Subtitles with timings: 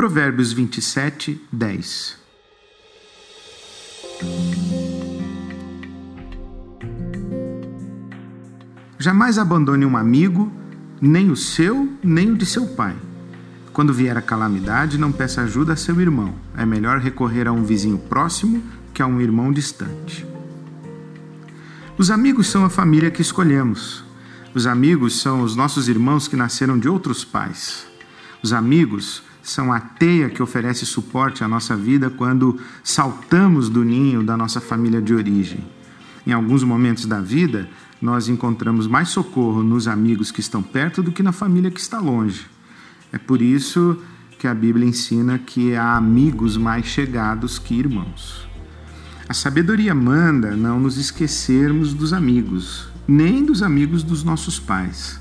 [0.00, 2.16] Provérbios 27, 10.
[8.98, 10.50] Jamais abandone um amigo,
[11.02, 12.96] nem o seu, nem o de seu pai.
[13.74, 16.34] Quando vier a calamidade, não peça ajuda a seu irmão.
[16.56, 18.62] É melhor recorrer a um vizinho próximo
[18.94, 20.24] que a um irmão distante.
[21.98, 24.02] Os amigos são a família que escolhemos.
[24.54, 27.86] Os amigos são os nossos irmãos que nasceram de outros pais.
[28.42, 34.22] Os amigos são a teia que oferece suporte à nossa vida quando saltamos do ninho
[34.22, 35.64] da nossa família de origem.
[36.26, 37.68] Em alguns momentos da vida,
[38.00, 41.98] nós encontramos mais socorro nos amigos que estão perto do que na família que está
[41.98, 42.46] longe.
[43.12, 43.98] É por isso
[44.38, 48.48] que a Bíblia ensina que há amigos mais chegados que irmãos.
[49.28, 55.20] A sabedoria manda não nos esquecermos dos amigos, nem dos amigos dos nossos pais.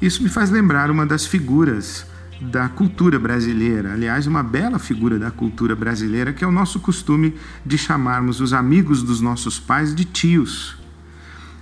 [0.00, 2.06] Isso me faz lembrar uma das figuras
[2.40, 7.34] da cultura brasileira, aliás, uma bela figura da cultura brasileira, que é o nosso costume
[7.66, 10.76] de chamarmos os amigos dos nossos pais de tios.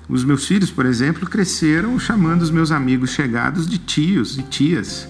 [0.08, 5.08] Os meus filhos, por exemplo, cresceram chamando os meus amigos chegados de tios e tias.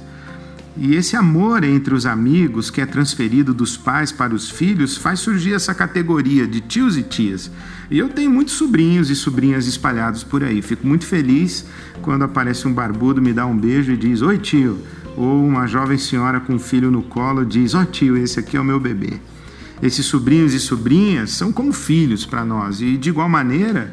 [0.79, 5.21] E esse amor entre os amigos, que é transferido dos pais para os filhos, faz
[5.21, 7.51] surgir essa categoria de tios e tias.
[7.91, 10.63] E eu tenho muitos sobrinhos e sobrinhas espalhados por aí.
[10.63, 11.67] Fico muito feliz
[12.03, 14.79] quando aparece um barbudo, me dá um beijo e diz: Oi, tio.
[15.17, 18.57] Ou uma jovem senhora com um filho no colo diz: Ó, oh, tio, esse aqui
[18.57, 19.15] é o meu bebê.
[19.83, 22.81] Esses sobrinhos e sobrinhas são como filhos para nós.
[22.81, 23.93] E de igual maneira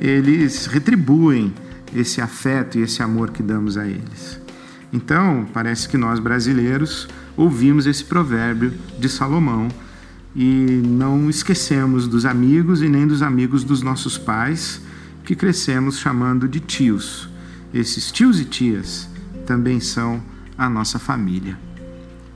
[0.00, 1.54] eles retribuem
[1.94, 4.40] esse afeto e esse amor que damos a eles.
[4.92, 9.68] Então, parece que nós brasileiros ouvimos esse provérbio de Salomão
[10.34, 14.80] e não esquecemos dos amigos e nem dos amigos dos nossos pais,
[15.24, 17.28] que crescemos chamando de tios.
[17.72, 19.08] Esses tios e tias
[19.46, 20.22] também são
[20.56, 21.58] a nossa família.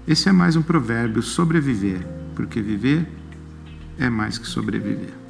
[0.07, 3.07] Esse é mais um provérbio sobreviver, porque viver
[3.99, 5.28] é mais que sobreviver.